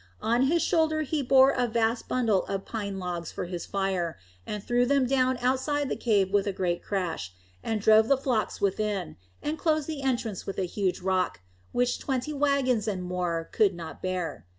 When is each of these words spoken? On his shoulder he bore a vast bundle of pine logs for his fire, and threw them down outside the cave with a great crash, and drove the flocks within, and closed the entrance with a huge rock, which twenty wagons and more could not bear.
On 0.23 0.47
his 0.47 0.63
shoulder 0.63 1.03
he 1.03 1.21
bore 1.21 1.51
a 1.51 1.67
vast 1.67 2.07
bundle 2.07 2.43
of 2.45 2.65
pine 2.65 2.97
logs 2.97 3.31
for 3.31 3.45
his 3.45 3.67
fire, 3.67 4.17
and 4.47 4.63
threw 4.63 4.83
them 4.83 5.05
down 5.05 5.37
outside 5.41 5.89
the 5.89 5.95
cave 5.95 6.31
with 6.31 6.47
a 6.47 6.51
great 6.51 6.81
crash, 6.81 7.33
and 7.61 7.79
drove 7.79 8.07
the 8.07 8.17
flocks 8.17 8.59
within, 8.59 9.15
and 9.43 9.59
closed 9.59 9.85
the 9.85 10.01
entrance 10.01 10.47
with 10.47 10.57
a 10.57 10.65
huge 10.65 11.01
rock, 11.01 11.41
which 11.71 11.99
twenty 11.99 12.33
wagons 12.33 12.87
and 12.87 13.03
more 13.03 13.47
could 13.51 13.75
not 13.75 14.01
bear. 14.01 14.47